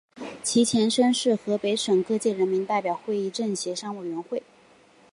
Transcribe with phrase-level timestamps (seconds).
[0.41, 4.41] 其前身是河北省各界人民代表会议协商委员会。